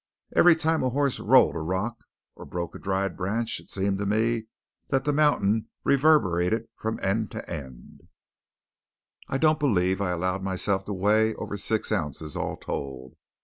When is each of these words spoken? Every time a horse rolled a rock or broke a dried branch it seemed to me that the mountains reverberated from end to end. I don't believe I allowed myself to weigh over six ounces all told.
Every 0.35 0.55
time 0.55 0.81
a 0.81 0.89
horse 0.89 1.19
rolled 1.19 1.53
a 1.55 1.59
rock 1.59 1.99
or 2.35 2.43
broke 2.43 2.73
a 2.73 2.79
dried 2.79 3.15
branch 3.15 3.59
it 3.59 3.69
seemed 3.69 3.99
to 3.99 4.07
me 4.07 4.47
that 4.87 5.03
the 5.03 5.13
mountains 5.13 5.65
reverberated 5.83 6.67
from 6.75 6.99
end 7.03 7.29
to 7.33 7.47
end. 7.47 8.07
I 9.29 9.37
don't 9.37 9.59
believe 9.59 10.01
I 10.01 10.09
allowed 10.09 10.41
myself 10.41 10.85
to 10.85 10.93
weigh 10.93 11.35
over 11.35 11.55
six 11.55 11.91
ounces 11.91 12.35
all 12.35 12.57
told. 12.57 13.13